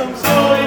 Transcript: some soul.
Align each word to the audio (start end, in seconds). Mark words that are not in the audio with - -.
some 0.00 0.16
soul. 0.16 0.59